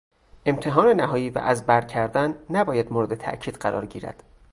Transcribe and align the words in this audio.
امتحان 0.45 0.87
نهایی 0.93 1.29
و 1.29 1.37
از 1.39 1.65
برکردن 1.65 2.35
نباید 2.49 2.93
مورد 2.93 3.15
تاکید 3.15 3.55
قرار 3.55 3.85
گیرد. 3.85 4.23